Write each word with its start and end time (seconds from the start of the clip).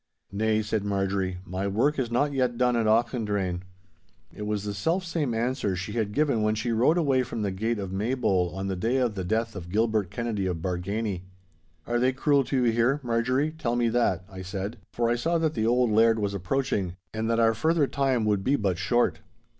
'Nay,' 0.31 0.63
said 0.63 0.83
Marjorie, 0.83 1.37
'my 1.45 1.67
work 1.67 1.99
is 1.99 2.09
not 2.09 2.33
yet 2.33 2.57
done 2.57 2.75
at 2.75 2.87
Auchendrayne.' 2.87 3.61
It 4.33 4.47
was 4.47 4.63
the 4.63 4.73
self 4.73 5.05
same 5.05 5.35
answer 5.35 5.75
she 5.75 5.91
had 5.91 6.11
given 6.11 6.41
when 6.41 6.55
she 6.55 6.71
rode 6.71 6.97
away 6.97 7.21
from 7.21 7.43
the 7.43 7.51
gate 7.51 7.77
of 7.77 7.91
Maybole 7.93 8.51
on 8.55 8.65
the 8.65 8.75
day 8.75 8.97
of 8.97 9.13
the 9.13 9.23
death 9.23 9.55
of 9.55 9.69
Gilbert 9.69 10.09
Kennedy 10.09 10.47
of 10.47 10.57
Bargany. 10.57 11.21
'Are 11.85 11.99
they 11.99 12.13
cruel 12.13 12.43
to 12.45 12.57
you 12.63 12.71
here, 12.71 12.99
Marjorie, 13.03 13.51
tell 13.51 13.75
me 13.75 13.89
that?' 13.89 14.25
I 14.27 14.41
said, 14.41 14.79
for 14.91 15.07
I 15.07 15.13
saw 15.15 15.37
that 15.37 15.53
the 15.53 15.67
old 15.67 15.91
Laird 15.91 16.17
was 16.17 16.33
approaching, 16.33 16.95
and 17.13 17.29
that 17.29 17.39
our 17.39 17.53
further 17.53 17.85
time 17.85 18.25
would 18.25 18.43
be 18.43 18.55
but 18.55 18.79
short. 18.79 19.19